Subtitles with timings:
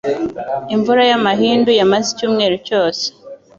[0.75, 3.05] Imvura y'amahindu yamaze icyumweru cyose.